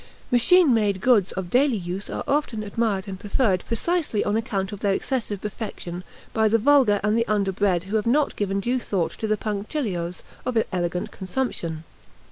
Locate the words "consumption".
11.11-11.83